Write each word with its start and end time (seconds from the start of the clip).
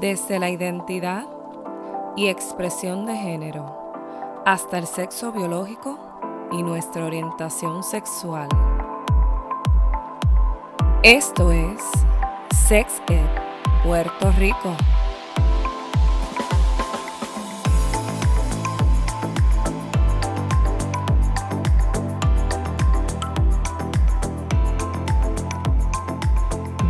Desde 0.00 0.38
la 0.38 0.50
identidad 0.50 1.26
y 2.16 2.26
expresión 2.28 3.06
de 3.06 3.16
género 3.16 3.84
hasta 4.44 4.78
el 4.78 4.86
sexo 4.86 5.32
biológico 5.32 5.98
y 6.52 6.62
nuestra 6.62 7.04
orientación 7.04 7.82
sexual. 7.82 8.48
Esto 11.02 11.52
es 11.52 11.80
Sex 12.66 13.00
Ed 13.08 13.28
Puerto 13.84 14.32
Rico. 14.32 14.76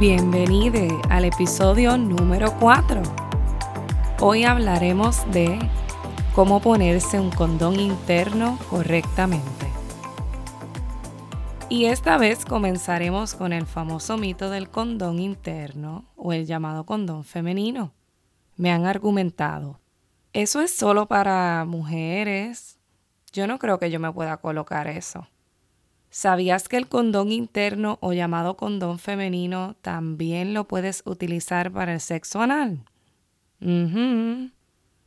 Bienvenido 0.06 1.00
al 1.08 1.24
episodio 1.24 1.96
número 1.96 2.54
4. 2.60 3.00
Hoy 4.20 4.44
hablaremos 4.44 5.24
de 5.32 5.58
cómo 6.34 6.60
ponerse 6.60 7.18
un 7.18 7.30
condón 7.30 7.80
interno 7.80 8.58
correctamente. 8.68 9.66
Y 11.70 11.86
esta 11.86 12.18
vez 12.18 12.44
comenzaremos 12.44 13.34
con 13.34 13.54
el 13.54 13.64
famoso 13.64 14.18
mito 14.18 14.50
del 14.50 14.68
condón 14.68 15.20
interno 15.20 16.04
o 16.16 16.34
el 16.34 16.44
llamado 16.44 16.84
condón 16.84 17.24
femenino. 17.24 17.94
Me 18.58 18.70
han 18.72 18.84
argumentado, 18.84 19.80
eso 20.34 20.60
es 20.60 20.70
solo 20.70 21.08
para 21.08 21.64
mujeres. 21.64 22.78
Yo 23.32 23.46
no 23.46 23.58
creo 23.58 23.78
que 23.78 23.90
yo 23.90 23.98
me 23.98 24.12
pueda 24.12 24.36
colocar 24.36 24.86
eso. 24.86 25.26
¿Sabías 26.14 26.68
que 26.68 26.76
el 26.76 26.86
condón 26.86 27.32
interno 27.32 27.98
o 28.00 28.12
llamado 28.12 28.56
condón 28.56 29.00
femenino 29.00 29.74
también 29.82 30.54
lo 30.54 30.68
puedes 30.68 31.02
utilizar 31.06 31.72
para 31.72 31.92
el 31.92 32.00
sexo 32.00 32.40
anal? 32.40 32.84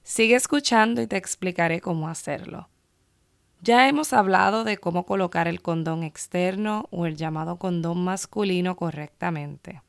Sigue 0.03 0.35
escuchando 0.35 1.01
y 1.01 1.07
te 1.07 1.15
explicaré 1.15 1.79
cómo 1.79 2.09
hacerlo. 2.09 2.67
Ya 3.61 3.87
hemos 3.87 4.11
hablado 4.11 4.65
de 4.65 4.75
cómo 4.79 5.05
colocar 5.05 5.47
el 5.47 5.61
condón 5.61 6.03
externo 6.03 6.89
o 6.91 7.05
el 7.05 7.15
llamado 7.15 7.55
condón 7.55 8.03
masculino 8.03 8.75
correctamente. 8.75 9.81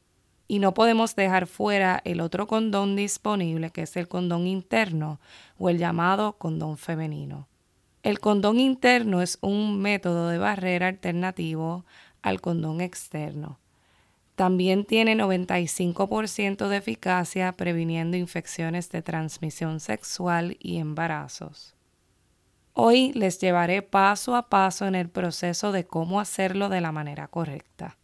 Y 0.47 0.61
no 0.61 0.73
podemos 0.73 1.17
dejar 1.17 1.49
fuera 1.49 2.01
el 2.05 2.21
otro 2.21 2.47
condón 2.47 2.95
disponible 2.95 3.73
que 3.73 3.83
es 3.83 3.97
el 3.97 4.07
condón 4.07 4.47
interno 4.47 5.19
o 5.59 5.69
el 5.69 5.79
llamado 5.79 6.35
condón 6.35 6.79
femenino. 6.79 7.49
El 8.03 8.21
condón 8.21 8.61
interno 8.61 9.23
es 9.23 9.39
un 9.41 9.81
método 9.81 10.29
de 10.29 10.39
barrera 10.39 10.89
alternativo 10.89 11.85
al 12.23 12.41
condón 12.41 12.81
externo. 12.81 13.59
También 14.37 14.85
tiene 14.85 15.17
95% 15.17 16.69
de 16.69 16.77
eficacia 16.77 17.53
previniendo 17.53 18.17
infecciones 18.17 18.89
de 18.91 19.03
transmisión 19.03 19.81
sexual 19.81 20.57
y 20.61 20.79
embarazos. 20.79 21.75
Hoy 22.73 23.13
les 23.15 23.41
llevaré 23.41 23.83
paso 23.83 24.37
a 24.37 24.49
paso 24.49 24.87
en 24.87 24.95
el 24.95 25.09
proceso 25.09 25.73
de 25.73 25.85
cómo 25.85 26.21
hacerlo 26.21 26.69
de 26.69 26.81
la 26.81 26.93
manera 26.93 27.27
correcta. 27.27 27.99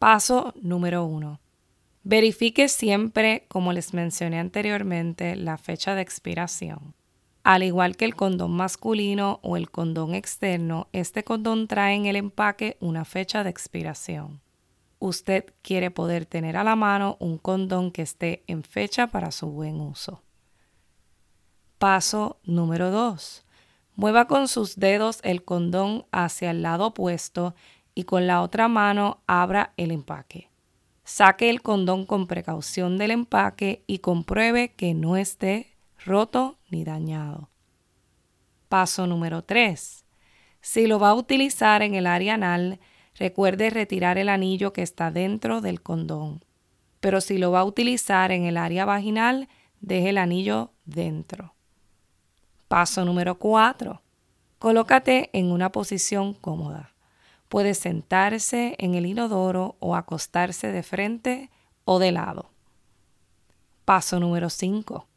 Paso 0.00 0.52
número 0.60 1.04
1. 1.04 1.38
Verifique 2.02 2.66
siempre, 2.68 3.44
como 3.46 3.72
les 3.72 3.94
mencioné 3.94 4.40
anteriormente, 4.40 5.36
la 5.36 5.58
fecha 5.58 5.94
de 5.94 6.02
expiración. 6.02 6.94
Al 7.42 7.62
igual 7.62 7.96
que 7.96 8.04
el 8.04 8.14
condón 8.14 8.52
masculino 8.52 9.40
o 9.42 9.56
el 9.56 9.70
condón 9.70 10.14
externo, 10.14 10.88
este 10.92 11.24
condón 11.24 11.68
trae 11.68 11.94
en 11.94 12.06
el 12.06 12.16
empaque 12.16 12.76
una 12.80 13.04
fecha 13.04 13.42
de 13.44 13.50
expiración. 13.50 14.40
Usted 14.98 15.46
quiere 15.62 15.90
poder 15.90 16.26
tener 16.26 16.58
a 16.58 16.64
la 16.64 16.76
mano 16.76 17.16
un 17.18 17.38
condón 17.38 17.90
que 17.90 18.02
esté 18.02 18.44
en 18.46 18.62
fecha 18.62 19.06
para 19.06 19.30
su 19.30 19.46
buen 19.46 19.80
uso. 19.80 20.22
Paso 21.78 22.38
número 22.44 22.90
2. 22.90 23.46
Mueva 23.96 24.26
con 24.26 24.46
sus 24.46 24.76
dedos 24.76 25.20
el 25.22 25.42
condón 25.42 26.04
hacia 26.12 26.50
el 26.50 26.60
lado 26.60 26.88
opuesto 26.88 27.54
y 27.94 28.04
con 28.04 28.26
la 28.26 28.42
otra 28.42 28.68
mano 28.68 29.22
abra 29.26 29.72
el 29.78 29.90
empaque. 29.90 30.50
Saque 31.04 31.48
el 31.48 31.62
condón 31.62 32.04
con 32.04 32.26
precaución 32.26 32.98
del 32.98 33.10
empaque 33.10 33.82
y 33.86 34.00
compruebe 34.00 34.74
que 34.74 34.92
no 34.92 35.16
esté 35.16 35.74
roto 36.04 36.59
ni 36.70 36.84
dañado. 36.84 37.50
Paso 38.68 39.06
número 39.06 39.42
3. 39.42 40.04
Si 40.60 40.86
lo 40.86 40.98
va 40.98 41.10
a 41.10 41.14
utilizar 41.14 41.82
en 41.82 41.94
el 41.94 42.06
área 42.06 42.34
anal, 42.34 42.80
recuerde 43.14 43.70
retirar 43.70 44.18
el 44.18 44.28
anillo 44.28 44.72
que 44.72 44.82
está 44.82 45.10
dentro 45.10 45.60
del 45.60 45.82
condón. 45.82 46.44
Pero 47.00 47.20
si 47.20 47.38
lo 47.38 47.50
va 47.50 47.60
a 47.60 47.64
utilizar 47.64 48.30
en 48.30 48.44
el 48.44 48.56
área 48.56 48.84
vaginal, 48.84 49.48
deje 49.80 50.10
el 50.10 50.18
anillo 50.18 50.70
dentro. 50.84 51.54
Paso 52.68 53.04
número 53.04 53.38
4. 53.38 54.00
Colócate 54.58 55.30
en 55.32 55.50
una 55.50 55.72
posición 55.72 56.34
cómoda. 56.34 56.92
Puede 57.48 57.74
sentarse 57.74 58.76
en 58.78 58.94
el 58.94 59.06
inodoro 59.06 59.76
o 59.80 59.96
acostarse 59.96 60.70
de 60.70 60.84
frente 60.84 61.50
o 61.84 61.98
de 61.98 62.12
lado. 62.12 62.50
Paso 63.84 64.20
número 64.20 64.50
5. 64.50 65.09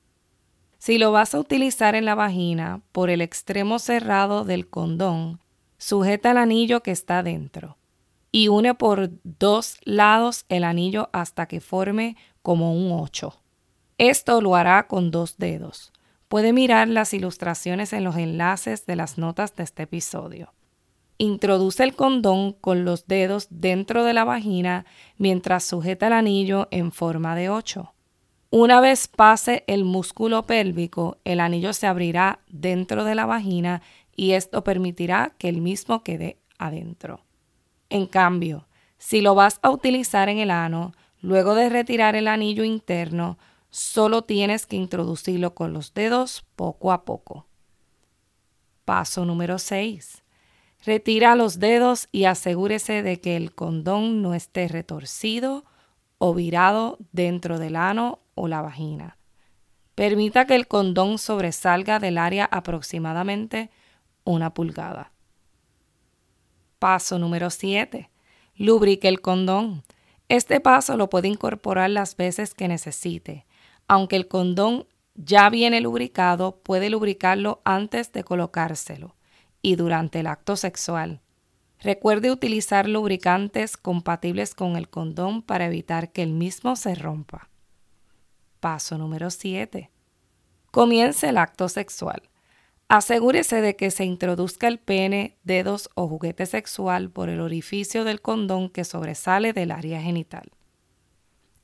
Si 0.85 0.97
lo 0.97 1.13
vas 1.13 1.33
a 1.33 1.39
utilizar 1.39 1.95
en 1.95 2.03
la 2.03 2.13
vagina 2.13 2.81
por 2.91 3.09
el 3.09 3.21
extremo 3.21 3.79
cerrado 3.79 4.43
del 4.43 4.67
condón, 4.67 5.39
sujeta 5.77 6.31
el 6.31 6.37
anillo 6.37 6.83
que 6.83 6.91
está 6.91 7.23
dentro 7.23 7.77
y 8.33 8.49
une 8.49 8.73
por 8.73 9.09
dos 9.23 9.77
lados 9.85 10.43
el 10.49 10.65
anillo 10.65 11.09
hasta 11.13 11.45
que 11.45 11.61
forme 11.61 12.17
como 12.41 12.73
un 12.73 12.91
8. 12.91 13.33
Esto 13.97 14.41
lo 14.41 14.57
hará 14.57 14.87
con 14.87 15.09
dos 15.09 15.37
dedos. 15.37 15.93
Puede 16.27 16.51
mirar 16.51 16.89
las 16.89 17.13
ilustraciones 17.13 17.93
en 17.93 18.03
los 18.03 18.17
enlaces 18.17 18.85
de 18.85 18.97
las 18.97 19.17
notas 19.17 19.55
de 19.55 19.63
este 19.63 19.83
episodio. 19.83 20.51
Introduce 21.17 21.81
el 21.81 21.95
condón 21.95 22.51
con 22.51 22.83
los 22.83 23.07
dedos 23.07 23.47
dentro 23.49 24.03
de 24.03 24.13
la 24.13 24.25
vagina 24.25 24.85
mientras 25.17 25.63
sujeta 25.63 26.07
el 26.07 26.13
anillo 26.13 26.67
en 26.71 26.91
forma 26.91 27.37
de 27.37 27.49
8. 27.49 27.93
Una 28.55 28.81
vez 28.81 29.07
pase 29.07 29.63
el 29.65 29.83
músculo 29.83 30.45
pélvico, 30.45 31.17
el 31.23 31.39
anillo 31.39 31.73
se 31.73 31.87
abrirá 31.87 32.37
dentro 32.49 33.03
de 33.03 33.15
la 33.15 33.25
vagina 33.25 33.81
y 34.15 34.33
esto 34.33 34.63
permitirá 34.63 35.33
que 35.39 35.49
el 35.49 35.59
mismo 35.59 36.03
quede 36.03 36.37
adentro. 36.59 37.21
En 37.89 38.05
cambio, 38.05 38.67
si 38.99 39.21
lo 39.21 39.33
vas 39.33 39.57
a 39.63 39.71
utilizar 39.71 40.29
en 40.29 40.37
el 40.37 40.51
ano, 40.51 40.91
luego 41.19 41.55
de 41.55 41.67
retirar 41.67 42.15
el 42.15 42.27
anillo 42.27 42.63
interno, 42.63 43.39
solo 43.71 44.21
tienes 44.21 44.67
que 44.67 44.75
introducirlo 44.75 45.55
con 45.55 45.73
los 45.73 45.95
dedos 45.95 46.45
poco 46.55 46.91
a 46.91 47.05
poco. 47.05 47.47
Paso 48.85 49.25
número 49.25 49.57
6. 49.57 50.21
Retira 50.85 51.35
los 51.35 51.57
dedos 51.57 52.07
y 52.11 52.25
asegúrese 52.25 53.01
de 53.01 53.19
que 53.19 53.35
el 53.35 53.55
condón 53.55 54.21
no 54.21 54.35
esté 54.35 54.67
retorcido 54.67 55.65
o 56.19 56.35
virado 56.35 56.99
dentro 57.11 57.57
del 57.57 57.77
ano 57.77 58.19
o 58.35 58.47
la 58.47 58.61
vagina. 58.61 59.17
Permita 59.95 60.45
que 60.45 60.55
el 60.55 60.67
condón 60.67 61.19
sobresalga 61.19 61.99
del 61.99 62.17
área 62.17 62.45
aproximadamente 62.45 63.69
una 64.23 64.53
pulgada. 64.53 65.11
Paso 66.79 67.19
número 67.19 67.49
7. 67.49 68.09
Lubrique 68.55 69.07
el 69.07 69.21
condón. 69.21 69.83
Este 70.29 70.59
paso 70.59 70.97
lo 70.97 71.09
puede 71.09 71.27
incorporar 71.27 71.89
las 71.89 72.17
veces 72.17 72.53
que 72.53 72.67
necesite. 72.67 73.45
Aunque 73.87 74.15
el 74.15 74.27
condón 74.27 74.87
ya 75.15 75.49
viene 75.49 75.79
lubricado, 75.81 76.57
puede 76.63 76.89
lubricarlo 76.89 77.61
antes 77.63 78.11
de 78.11 78.23
colocárselo 78.23 79.15
y 79.61 79.75
durante 79.75 80.21
el 80.21 80.27
acto 80.27 80.55
sexual. 80.55 81.21
Recuerde 81.79 82.31
utilizar 82.31 82.87
lubricantes 82.87 83.77
compatibles 83.77 84.55
con 84.55 84.75
el 84.75 84.89
condón 84.89 85.41
para 85.41 85.65
evitar 85.65 86.11
que 86.11 86.23
el 86.23 86.31
mismo 86.31 86.75
se 86.75 86.95
rompa. 86.95 87.49
Paso 88.63 88.97
número 88.97 89.29
7. 89.29 89.91
Comience 90.71 91.27
el 91.27 91.37
acto 91.37 91.67
sexual. 91.67 92.29
Asegúrese 92.87 93.59
de 93.59 93.75
que 93.75 93.91
se 93.91 94.05
introduzca 94.05 94.69
el 94.69 94.79
pene, 94.79 95.35
dedos 95.43 95.89
o 95.95 96.07
juguete 96.07 96.45
sexual 96.45 97.09
por 97.09 97.27
el 97.27 97.41
orificio 97.41 98.05
del 98.05 98.21
condón 98.21 98.69
que 98.69 98.85
sobresale 98.85 99.51
del 99.51 99.71
área 99.71 100.01
genital. 100.01 100.49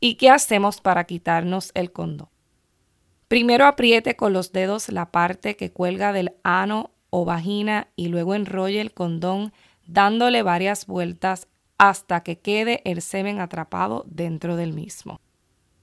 ¿Y 0.01 0.15
qué 0.15 0.29
hacemos 0.29 0.81
para 0.81 1.05
quitarnos 1.05 1.71
el 1.73 1.93
condón? 1.93 2.27
Primero 3.29 3.65
apriete 3.65 4.17
con 4.17 4.33
los 4.33 4.51
dedos 4.51 4.89
la 4.89 5.09
parte 5.09 5.55
que 5.55 5.71
cuelga 5.71 6.11
del 6.11 6.33
ano 6.43 6.91
o 7.11 7.23
vagina 7.23 7.87
y 7.95 8.09
luego 8.09 8.35
enrolle 8.35 8.81
el 8.81 8.93
condón 8.93 9.53
dándole 9.87 10.43
varias 10.43 10.85
vueltas 10.85 11.47
hasta 11.77 12.23
que 12.23 12.39
quede 12.39 12.81
el 12.83 13.01
semen 13.01 13.39
atrapado 13.39 14.03
dentro 14.05 14.57
del 14.57 14.73
mismo. 14.73 15.21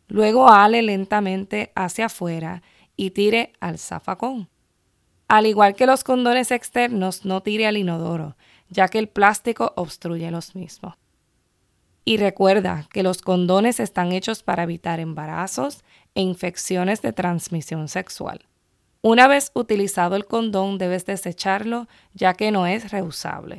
Luego 0.08 0.48
ale 0.48 0.82
lentamente 0.82 1.72
hacia 1.74 2.06
afuera 2.06 2.62
y 2.96 3.10
tire 3.10 3.52
al 3.60 3.78
zafacón. 3.78 4.48
Al 5.28 5.46
igual 5.46 5.74
que 5.74 5.86
los 5.86 6.04
condones 6.04 6.50
externos, 6.50 7.24
no 7.24 7.42
tire 7.42 7.66
al 7.66 7.76
inodoro, 7.76 8.36
ya 8.68 8.88
que 8.88 8.98
el 8.98 9.08
plástico 9.08 9.72
obstruye 9.76 10.30
los 10.30 10.54
mismos. 10.54 10.94
Y 12.04 12.18
recuerda 12.18 12.86
que 12.92 13.02
los 13.02 13.20
condones 13.20 13.80
están 13.80 14.12
hechos 14.12 14.44
para 14.44 14.62
evitar 14.62 15.00
embarazos, 15.00 15.82
e 16.16 16.22
infecciones 16.22 17.02
de 17.02 17.12
transmisión 17.12 17.88
sexual. 17.88 18.46
Una 19.02 19.28
vez 19.28 19.52
utilizado 19.54 20.16
el 20.16 20.24
condón 20.24 20.78
debes 20.78 21.04
desecharlo 21.04 21.86
ya 22.14 22.34
que 22.34 22.50
no 22.50 22.66
es 22.66 22.90
reusable. 22.90 23.58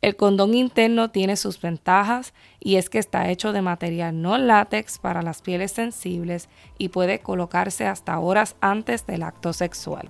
El 0.00 0.14
condón 0.14 0.54
interno 0.54 1.10
tiene 1.10 1.36
sus 1.36 1.60
ventajas 1.60 2.32
y 2.60 2.76
es 2.76 2.88
que 2.88 2.98
está 2.98 3.30
hecho 3.30 3.52
de 3.52 3.62
material 3.62 4.22
no 4.22 4.38
látex 4.38 4.98
para 4.98 5.22
las 5.22 5.42
pieles 5.42 5.72
sensibles 5.72 6.48
y 6.78 6.90
puede 6.90 7.18
colocarse 7.18 7.86
hasta 7.86 8.18
horas 8.20 8.54
antes 8.60 9.06
del 9.06 9.24
acto 9.24 9.52
sexual. 9.52 10.08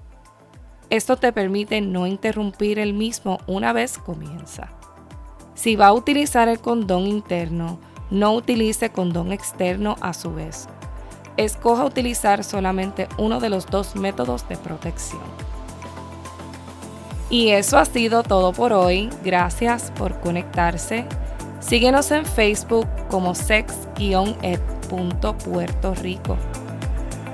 Esto 0.90 1.16
te 1.16 1.32
permite 1.32 1.80
no 1.80 2.06
interrumpir 2.06 2.78
el 2.78 2.92
mismo 2.92 3.38
una 3.46 3.72
vez 3.72 3.96
comienza. 3.96 4.70
Si 5.54 5.74
va 5.74 5.88
a 5.88 5.92
utilizar 5.92 6.48
el 6.48 6.60
condón 6.60 7.06
interno, 7.06 7.80
no 8.10 8.34
utilice 8.34 8.90
condón 8.90 9.32
externo 9.32 9.96
a 10.00 10.12
su 10.12 10.34
vez. 10.34 10.68
Escoja 11.38 11.84
utilizar 11.84 12.44
solamente 12.44 13.08
uno 13.16 13.40
de 13.40 13.48
los 13.48 13.66
dos 13.66 13.96
métodos 13.96 14.48
de 14.48 14.56
protección. 14.56 15.47
Y 17.30 17.50
eso 17.50 17.78
ha 17.78 17.84
sido 17.84 18.22
todo 18.22 18.52
por 18.52 18.72
hoy. 18.72 19.10
Gracias 19.22 19.92
por 19.96 20.18
conectarse. 20.20 21.04
Síguenos 21.60 22.10
en 22.10 22.24
Facebook 22.24 22.88
como 23.10 23.34
sex-ed.puerto 23.34 25.94
Rico 25.94 26.38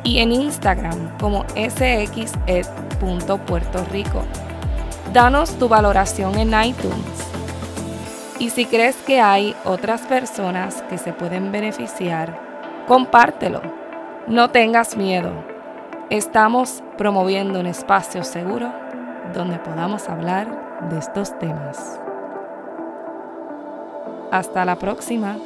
y 0.04 0.18
en 0.18 0.32
Instagram 0.32 1.16
como 1.18 1.44
sxed.puerto 1.56 3.84
Rico. 3.90 4.22
Danos 5.12 5.58
tu 5.58 5.68
valoración 5.68 6.38
en 6.38 6.54
iTunes. 6.62 6.94
Y 8.38 8.50
si 8.50 8.66
crees 8.66 8.94
que 8.96 9.20
hay 9.20 9.56
otras 9.64 10.02
personas 10.02 10.82
que 10.90 10.98
se 10.98 11.12
pueden 11.12 11.50
beneficiar, 11.52 12.38
compártelo. 12.86 13.62
No 14.26 14.50
tengas 14.50 14.96
miedo. 14.96 15.30
Estamos 16.10 16.82
promoviendo 16.98 17.60
un 17.60 17.66
espacio 17.66 18.24
seguro 18.24 18.83
donde 19.34 19.58
podamos 19.58 20.08
hablar 20.08 20.88
de 20.88 20.98
estos 20.98 21.38
temas. 21.38 22.00
Hasta 24.30 24.64
la 24.64 24.76
próxima. 24.76 25.36